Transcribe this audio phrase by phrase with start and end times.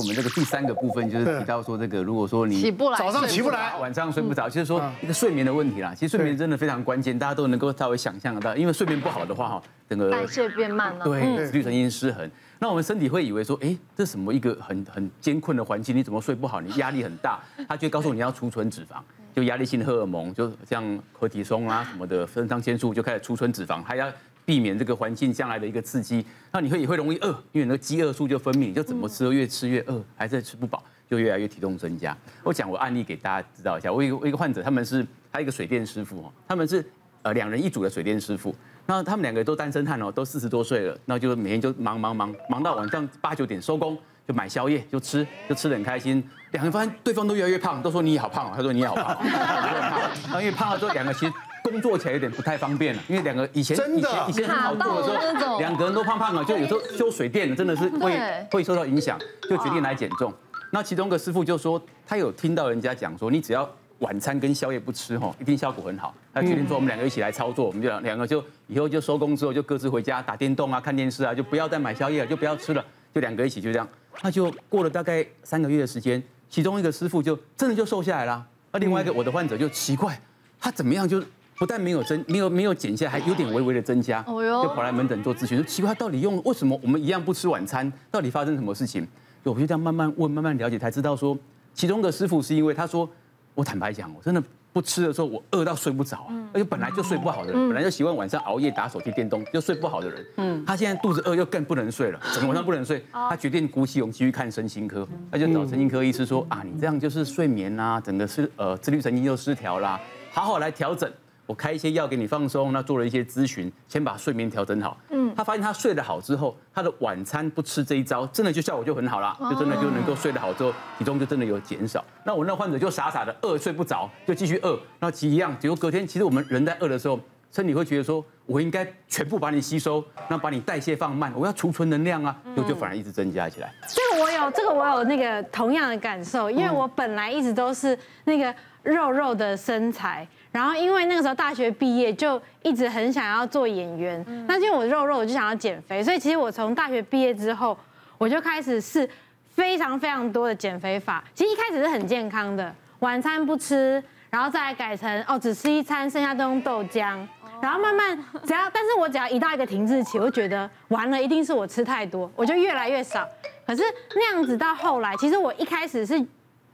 [0.00, 5.94] 我们这个第三个部分就是提到说，这个如果说你起不来，早上起不来，晚上睡不着，就是说一个睡眠的问题啦。
[5.94, 12.28] 其实睡眠真的非常关键，大家都能够稍微想象得到，因为睡眠不好的话，哈，整个代谢变慢了，对，自律神经失衡。
[12.58, 16.60] 那我们身体会以为说，哎，这什么一个很很艰困的环境，你怎么睡不好？
[16.60, 17.38] 你压力很大，
[17.68, 18.96] 他就会告诉你要储存脂肪，
[19.32, 20.82] 就压力性荷尔蒙，就像
[21.16, 24.10] 柯蒂松啊什么的，肾上腺素就开始储存脂肪，还要。
[24.44, 32.16] 避免这个环境将来的一个刺激，那你会也会容易饿，因为那个饥饿素就分泌，你就怎么吃都越吃越饿，还是吃不饱，就越来越体重增加。
[32.42, 36.84] 我讲我案例给大家知道一下，我一个我一个患者，他们是他一个水电师傅哦，他们是
[37.22, 43.96] 呃两人一组的水电师傅，那他们两个都单身汉哦，都四十多岁了，那就每天就忙忙忙忙到晚上八九点收工，
[44.28, 46.22] 就买宵夜就吃，就吃得很开心。
[46.52, 51.32] 两个人发现对方都越来越胖，都说你也好胖，他说你也好胖，然后因为胖了之后两个其实。
[51.74, 58.16] 工作起来有点不太方便了，因为两个以前以前以前很好做的时候，两个人都胖胖的，就有时候修水电真的是会
[58.52, 59.18] 会受到影响，
[59.50, 60.32] 就决定来减重。
[60.70, 66.14] 那其中一个师傅就说，他有听到人家讲说，你只要晚餐跟宵夜不吃哈，一定效果很好。
[66.32, 73.88] 他决定说，我们两个一起来操作，我们就两两个就以后就收工之后就各自回家打电动啊、看电视啊，就不要再买宵夜了，就不要吃了，就两个一起就这样。
[74.22, 80.16] 那就过了大概三个月的时间，其中一个师傅就真的就瘦下来了，那另外一个我的患者就奇怪，
[80.60, 81.20] 他怎么样就。
[81.56, 89.06] 不但没有增，没有没有减下，还有点微微的增加，就跑来门诊做咨询，说奇怪，到底用为什么我们一样不吃晚餐，到底发生什么事情？
[89.44, 91.36] 我就这样慢慢问，慢慢了解，才知道说，
[91.74, 93.08] 其中的师傅是因为他说，
[93.54, 110.00] 我坦白讲，我真的不吃的时候，我饿到睡不着，而且本来就睡不好的人，本来就习惯晚上熬夜打手机电动就睡不好的人，嗯，他现在肚子饿又更不能睡了，整个晚上不能睡，他决定鼓起勇气去看身心科，他就找神经科医师说啊，你这样就是睡眠啊，整个是呃自律神经又失调啦，
[110.32, 111.08] 好好来调整。
[111.46, 114.96] 我开一些药给你放松，那做了一些咨询，先把睡眠调整好。
[115.10, 122.02] 嗯，他发现他睡得好之后，他的晚餐不吃这一招，真的就效果就很好了，就真的就能够睡得好之后，体重就真的有减少。
[122.24, 133.70] 那我那患者就傻傻的饿睡不着，就继续饿，那其一样，结果隔天其实我们人在饿的时候，身体会觉得说，我应该全部把你吸收，那把你代谢放慢，我要储存能量啊，就就反而一直增加起来。
[133.86, 140.26] 这个我有，这个我有那个同样的感受，因为我本来一直都是那个肉肉的身材。
[140.54, 144.24] 然后因为那个时候大学毕业，就一直很想要做演员。
[144.46, 147.76] 那因为我肉肉，我就想要减肥，所以其实我从大学毕业之后，
[148.18, 149.08] 我就开始试
[149.52, 151.24] 非常非常多的减肥法。
[151.34, 154.00] 其实一开始是很健康的，晚餐不吃，
[154.30, 157.18] 然后再来改成哦只吃一餐，剩下都用豆浆。
[157.60, 158.16] 然后慢慢
[158.46, 163.26] 只要，但是我只要一到一个停滞期，我就觉得完了，一定是我吃太多，我就越来越少。
[163.66, 163.82] 可是
[164.14, 166.24] 那样子到后来，其实我一开始是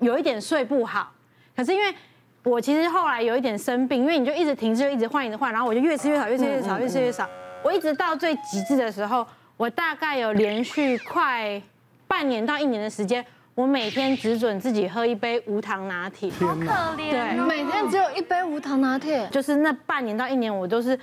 [0.01, 1.11] 有一点睡不好，
[1.57, 1.95] 可是因为。
[2.43, 7.29] 我其实后来有一点生病，因为你就一直停滞，就一直换，一直换，然后我就越吃越少，越吃越少，越吃越少。
[7.63, 9.27] 我一直到最极致的时候，
[9.59, 11.61] 我大概有连续快
[12.09, 13.23] 半年到一年的时间，
[13.55, 16.31] 我每天只准自己喝一杯无糖拿铁。
[16.41, 16.65] 好可
[16.97, 19.29] 怜，对，每天只有一杯无糖拿铁。
[19.31, 20.99] 就是那半年到一年，我都是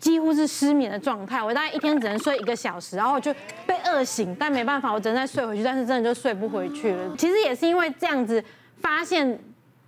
[0.00, 1.40] 几乎是失眠的状态。
[1.40, 3.32] 我大概一天只能睡一个小时，然后我就
[3.64, 7.14] 被饿醒，但没办法，我只能再睡回去，但是真的就睡不回去了。
[7.16, 8.42] 其实也是因为这样子
[8.80, 9.38] 发现。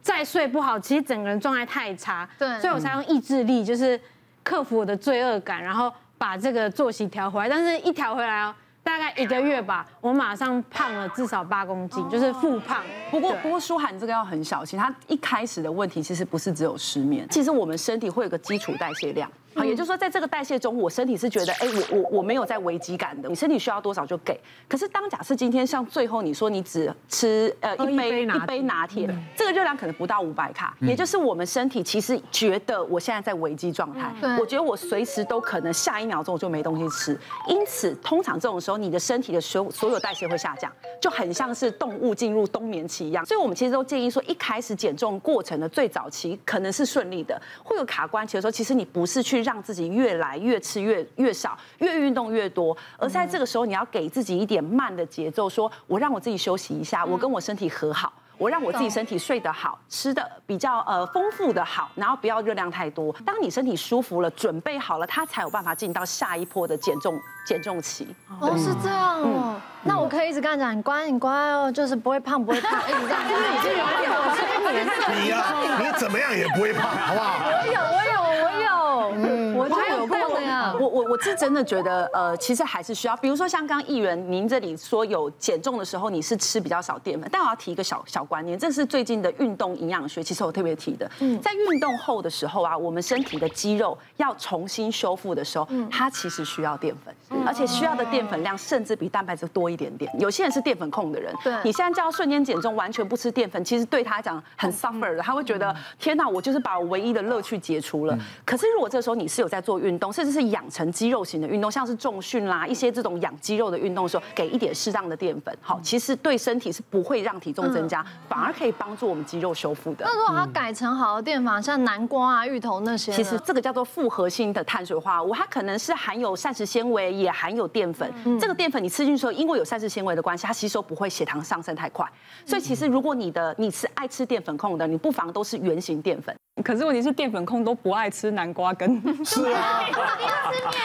[0.02, 3.98] 再睡不好，其实整个人状态太差，对，所以我才用意志力，就是
[4.42, 7.48] 克服我的罪恶感，然后把这个作息调回来。
[7.48, 12.82] 但是一调回来哦，大概一个月吧，我马上胖了至少八公斤，就是复胖。
[13.10, 19.30] 不过不过，舒涵这个要很小心，他一开始的问题其实不是只有失眠，其实我们身体会有个基础代谢量。
[19.54, 24.38] 好，也就是说，在这个代谢中，我身体是觉得，哎，我我我没有在危机感的，你身体需要多少就给。
[24.68, 37.18] 可是当假设今天像最后你说你只吃呃一杯一杯拿铁，这个热量可能不到五百卡，也就是我们身体其实觉得我现在在危机状态，我觉得我随时都可能下一秒钟我就没东西吃。
[37.48, 43.24] 因此，通常这种时候，你的身体的所所有代谢会下降，就很像是动物进入冬眠期一样。
[43.26, 49.41] 所以我们其实都建议说，一开始减重过程的最早期可能是顺利的，会有卡关期的时候，其实你不是去。
[49.42, 63.14] 让自己越来越吃越越少，越运动越多，而在这个时候，你要给自己一点慢的节奏，说我让我自己休息一下，我跟我身体和好，我让我自己身体睡得好，吃的比较呃丰富的好，然后不要热量太多。
[63.24, 68.06] 当你身体舒服了，准备好了，它才有办法进到下一波的减重减重期。
[68.40, 69.60] 哦，是这样哦。
[69.84, 73.28] 那我可以一直跟他讲，你乖，你乖哦，就是不会胖，不会胖， 一直这样。
[73.28, 74.92] 就是已经有点我催眠了。
[75.20, 75.36] 你呀，
[75.80, 77.44] 你怎么样也不会胖，好不好？
[77.44, 78.70] 我有，我有，我有。
[79.16, 80.76] 嗯，我就有过这样。
[81.12, 91.10] 我是真的觉得，呃，其实还是需要，比如说像刚议员您这里说有减重的时候，你是吃比较少淀粉，但我要提一个小小观念，这是最近的运动营养学，其实我特别提的。
[91.18, 97.14] 嗯，在运动后的时候啊，我们身体的肌肉要重新修复的时候，它其实需要淀粉。
[97.46, 100.10] 而且需要的淀粉量甚至比蛋白质多一点点。
[100.18, 108.18] 有些人是淀粉控的人，对你现在叫他瞬间减重，完全不吃淀粉，其实对他来讲很 suffer 的，他会觉得天哪，我就是把我唯一的乐趣解除了。
[108.44, 120.04] 可是如果这时候你是有在做运动，甚至是养成肌肉型的运动，像是重训啦，一些这种养肌肉的运动的时候，给一点适当的淀粉，好，其实对身体是不会让体重增加，反而可以帮助我们肌肉修复的。
[120.04, 128.12] 那如果它改成好的淀粉，像南瓜啊、芋头那些，其实这个叫做复合性的碳水化合物，它可能是含有膳食纤维，也含有淀粉。
[128.38, 132.06] 这个淀粉你吃进去之后，因为有膳食纤维的关系，它吸收不会血糖上升太快。
[132.44, 136.34] 所以其实如果你的你是爱吃淀粉控的，你不妨都是圆形淀粉。
[136.62, 139.80] 可是问题是淀粉控都不爱吃南瓜根， 是啊，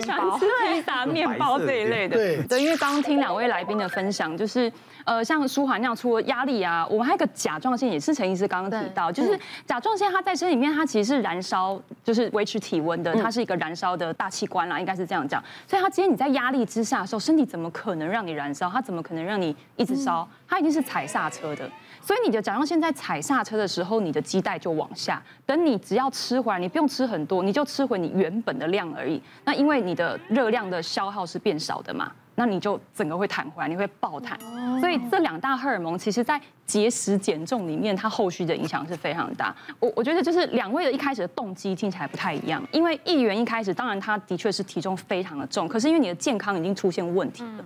[0.00, 0.30] 粉控？
[0.30, 2.16] 他就是喜欢吃披萨、面包这一类的。
[2.16, 4.72] 对对，因为刚刚听两位来宾的分享，就是
[5.04, 15.42] 呃，像舒涵那样，除了压力啊，我们还有一个甲状腺，也是陈医师刚刚提到，就是甲状腺它在身里面，它其实是燃烧，就是维持体温的，它是一个燃烧的大器官啦，应该是这样讲。
[15.66, 18.70] 所以它今天你在压力之下的时候，身体怎么可能让你燃烧？
[18.70, 20.28] 它怎么可能让你一直烧？
[20.52, 21.66] 它已经是踩刹车的。
[22.02, 25.22] 所以你的甲状腺在踩刹车的时候，你的肌带就往下。
[25.46, 29.18] 等你只要吃回来，你不用吃很多，你就吃回你原本的量而已。
[29.46, 34.38] 那因为你的热量的消耗是变少的嘛，那你就整个会弹回来，你会爆弹。
[34.80, 39.54] 所以这两大荷尔蒙，其实在节食减重里面，它后续的影响是非常大。
[39.78, 47.64] 我我觉得就是两位的一开始的动机听起来不太一样，因为议员一开始当然他的确是体重非常的重，可是因为你的健康已经出现问题了。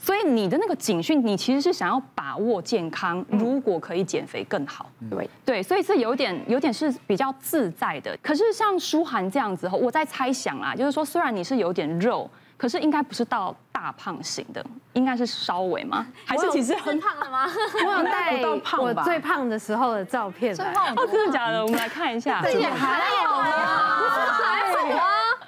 [0.00, 8.16] 所以你的那个警讯，你其实是想要把握健康，如果可以减肥更好，对对，所以是有点有点是比较自在的。
[8.22, 14.62] 可是像舒涵这样子，我在猜想啊，就是说虽然你是有点肉，可是应该不是到大胖型的，
[14.92, 16.04] 应该是稍微吗？
[16.26, 17.46] 还是其实很胖的吗？
[17.86, 20.72] 我有带不到胖我最胖的时候的照片来。
[20.96, 21.62] 哦，真的假的？
[21.62, 22.40] 我们来看一下。
[22.42, 24.27] 这也还好啊，不是还有啊？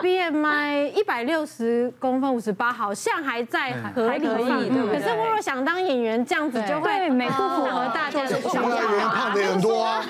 [0.01, 4.99] BMI 一百六十公分，五十八，好像还在合理范围，对不对？
[4.99, 8.93] 可是我若想当演员，这样子就会对美不符合大家的想现在象。
[8.93, 10.03] 人胖的也很多啊，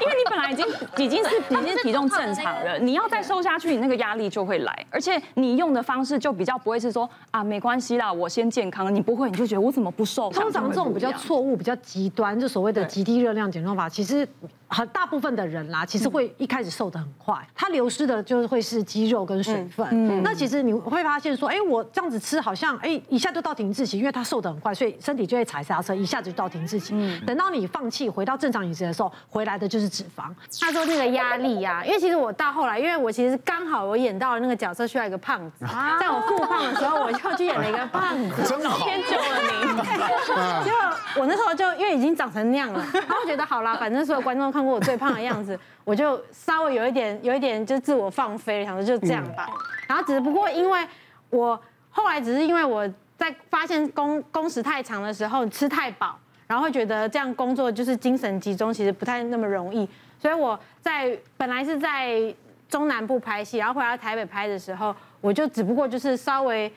[0.00, 0.66] 因为你本来已经
[0.96, 10.30] 已经 是已经是体重正常了，你要再瘦下去，你那个压力就会来，而且你用的方式就比较不会是说啊没关系啦，我先健康，你不会，你就觉得我怎么不瘦？
[10.30, 14.26] 通常这种比较错误、比较极端，就所谓的极低热量减重法，其实
[14.72, 19.86] 很大部分的人啦，其实会一开始瘦的很快，它流失的就是会是肌肉跟水分。
[19.92, 26.94] 嗯那其实你会发现说，哎，我这样子吃好像，哎，一下就到停滞期，因为它瘦的很快，所以身体就会踩刹车，一下子就到停滞期。
[27.26, 30.24] 等到你放弃回到正常饮食的时候，回来的就是脂肪。
[30.60, 35.66] 他说那个压力呀，因为其实我到后来，因为我其实刚好我演到了那个角色需要一个胖子，
[36.00, 38.78] 在我复胖的时候，我就去演了一个胖子，真好。
[38.86, 49.48] 天救了我那时候就因为已经长成那样了， 然后觉得好啦，反正所有观众看过我最胖的样子，我就稍微有一点有一点就自我放飞，想说就这样吧。
[49.86, 50.86] 然后只不过因为
[51.30, 51.60] 我
[51.90, 59.88] 后来只是因为我在发现工工时太长的时候吃太饱，然后会觉得这样工作就是精神集中，其实不太那么容易，
[60.18, 62.34] 所以我在本来是在
[62.68, 66.72] 中南部拍戏，然后回来台北拍的时候，我就只不过就是稍微。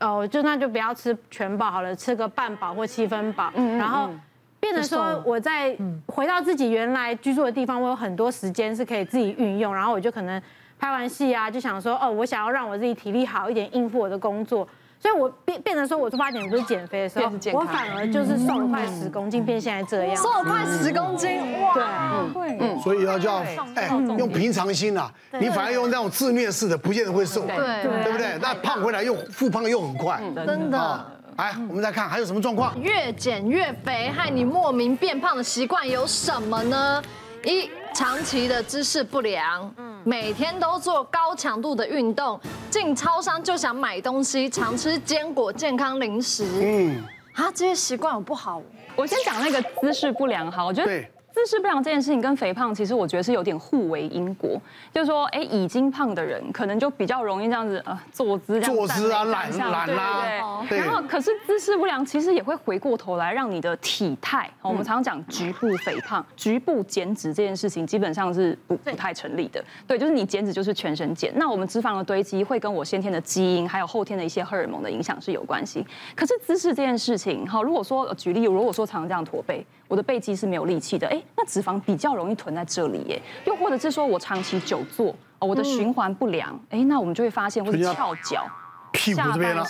[0.00, 4.10] 哦，就那就不要吃全饱好了，吃个半饱或七分饱，然后
[4.58, 5.76] 变得说我在
[6.06, 10.42] 回到自己原来居住的地方，我有很多时间是可以自己运用，然后我就可能
[10.78, 14.66] 拍完戏啊，就想说哦，我想要让我自己体力好一点，应付我的工作。
[15.00, 23.42] 所以，我变变成说，我出发点不是减肥的时候，我反而就是瘦了快十公斤，变现在这样，瘦了快十公斤，哇，对，所以要叫
[23.74, 23.88] 哎，
[24.18, 28.12] 用平常心啊，你反而用那种自虐式的，不见得会瘦，对，对。
[28.12, 28.38] 不对？
[28.42, 31.06] 那胖回来又复胖又很快，真的。
[31.38, 32.78] 来，我们再看还有什么状况？
[32.78, 37.02] 越减越肥，害你莫名变胖的习惯有什么呢？
[37.44, 42.38] 一长期的姿势不良，每天都做高强度的运动，
[42.70, 47.04] 进超商就想买东西，常吃坚果、健康零食，嗯，
[47.34, 48.62] 啊，这些习惯有不好？
[48.96, 51.04] 我先讲那个姿势不良，哈，我觉得。
[51.32, 54.60] 姿势不良这件事情跟肥胖，其实我觉得是有点互为因果。
[54.92, 60.78] 就是说，哎，已经胖的人可能就比较容易这样子，呃，坐姿这样，坐姿啊，懒懒啦，对。
[60.78, 69.64] 然后，可是姿势不良其实也会回过头来让你的体态，我们常常讲局部肥胖、局部减脂这件事情，基本上是不不太成立的。
[69.86, 71.32] 对，就是你减脂就是全身减。
[71.36, 75.86] 那我们脂肪的堆积会跟我先天的基因，还有后天的一些荷尔蒙的影响是有关系。
[76.16, 79.64] 可是姿势这件事情，哈，如果说举例，如果说常常这样驼背。
[79.90, 83.20] 我的背肌是没有力气的，哎，那脂肪比较容易囤在这里，耶。
[83.44, 85.08] 又或者是说我长期久坐，
[85.40, 88.46] 哦，我的循环不良，哎，那我们就会发现会翘脚，
[88.92, 89.64] 屁股这边了，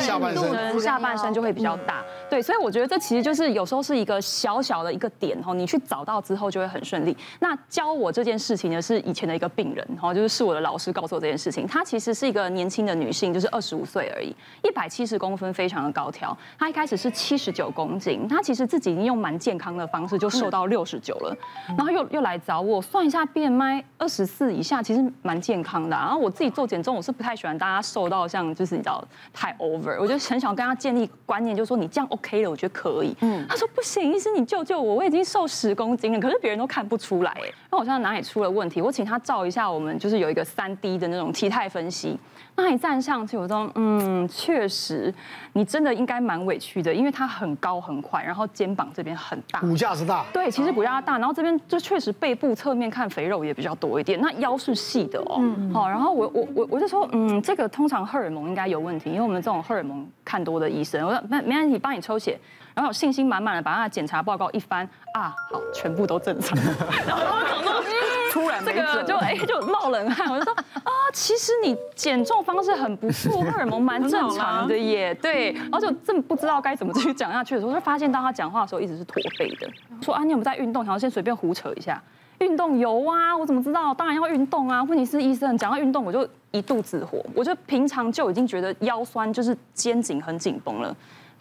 [0.00, 2.02] 下半身下半身就会比较大。
[2.28, 7.16] 对，所以我觉得这其实就是有时候是一个小小的一个点哦，你去找到之后就会很顺利。
[7.40, 11.66] 那教我这件事情呢，是以前的一个病人哈，就是是我的老师告诉我这件事情。
[11.66, 16.36] 她其实是一个年轻的女性，就是二十五岁而已，一百七十公分，非常的高挑。
[16.58, 21.36] 她一开始是七十九公斤，她其实自己已经用蛮健康的方式就瘦到六十九了，
[21.76, 25.90] 然后又又来找我算一下 BMI 二十四以下，其实蛮健康的。
[25.90, 33.14] 然后我自己做减重，我是不太喜欢大家瘦到像就是你知道太 over，我就很想跟他建立观念，就是说你这样 OK 了，我觉得可以。
[33.20, 38.80] 嗯，他说不行，医生你救救我，我已经瘦十公斤了，可是别人都看不出来，哎，那我现在哪里出了问题？
[38.80, 42.18] 我请他照一下，我们就是有一个三 D 的那种体态分析。
[42.56, 45.12] 那一站上去，我说，嗯，确实，
[45.54, 55.42] 你真的应该蛮委屈的，因为它很高很快，然后肩膀这边很大，骨架是大，对，其实骨架大，然后这边就确实背部侧面看肥肉也比较多一点，那腰是细的哦，
[55.72, 62.38] 好，然后我我我我就说，嗯，这个通常荷尔蒙应该有问题，因为我们这种荷尔蒙看多的医生，我说没没问题，帮你抽血。
[62.74, 64.84] 然后有信心满满的把他的检查报告一翻
[65.14, 66.58] 啊，好，全部都正常。
[67.06, 67.62] 然后我讲
[68.32, 75.14] 突然这个就哎就冒冷汗，我就说啊，其实你减重方式很不错，荷尔蒙蛮正常的耶。
[75.22, 79.70] 对，然后就真不知道该怎么继续讲下去的时候，就发现当他讲话的时候一直是驼背的。
[80.02, 80.82] 说啊，你有没有在运动？
[80.84, 82.02] 然后先随便胡扯一下，
[82.40, 83.94] 运动有啊，我怎么知道？
[83.94, 84.82] 当然要运动啊。
[84.82, 87.24] 问题是医生讲到运动，我就一肚子火。
[87.32, 90.94] 我就平常就已经觉得腰酸，就是肩颈很紧绷了。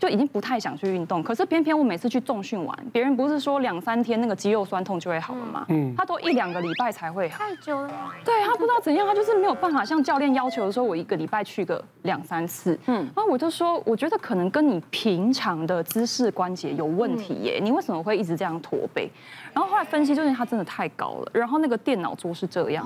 [0.04, 5.66] 就已经不太想去运动，可是偏偏我每次去重训完，别人不是说两三天那个肌肉酸痛就会好了吗？
[5.70, 7.38] 嗯，他都一两个礼拜才会好。
[7.38, 7.90] 太久了。
[8.26, 12.78] 对，他不知道怎样，他就是没有办法像教练要求的说，我一个礼拜去个两三次。
[12.88, 19.10] 嗯，然后我就说，我觉得可能跟你平常的姿势关节有问题耶，你为什么会一直这样驼背？
[19.54, 22.84] 然后后来分析，就是他真的太高了，然后那个电脑桌是这样，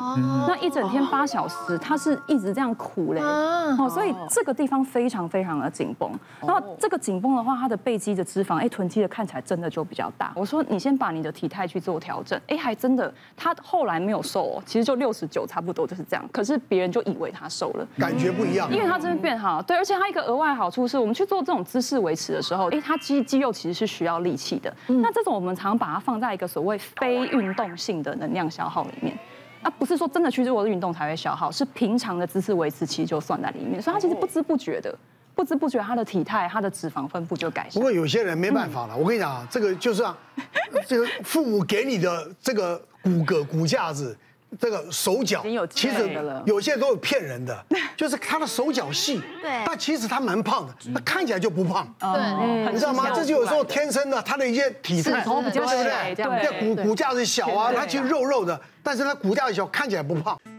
[0.48, 10.34] 那一整天八小时，他是一直这样苦嘞，哦，所以这个地方非常非常的紧绷，然后这个紧绷的话，他的背肌的脂肪，哎，臀肌的看起来真的就比较大。
[10.36, 26.46] 我说你先把你的体态去做调整，哎，还真的，他后来没有瘦哦，其实就六十九差不多就是这样，可是别人就以为他瘦了，感觉不一样，因为他真的变好，对，而且他一个额外好处是我们去做这种姿势维持的时候，哎，他肌肌肉其实是需要力气的，那这种我们常把它放在一个。
[26.48, 29.16] 所谓非运动性的能量消耗里面，
[29.62, 34.98] 那不是说真的去做运动才会消耗，是平常的姿势维持其实就算在里面，所以他其实不知不觉的，
[35.38, 37.74] 不知不觉他的体态、他的脂肪分布就改善。
[37.74, 40.18] 不过有些人没办法了，我跟你讲啊，这个就是啊，
[40.88, 44.18] 这个父母给你的这个骨骼骨架子。
[44.58, 46.10] 这个手脚其实
[46.46, 47.66] 有些都有骗人的，
[47.98, 53.12] 就是他的手脚细，对，但其实他蛮胖的，他看起来就不胖，对，你知道吗？
[53.14, 56.16] 这就有时候天生的，他的一些体态，对不对？
[56.16, 60.40] 对，骨骨架子小啊，他其实肉肉的，但是他骨架子小，看起来不胖。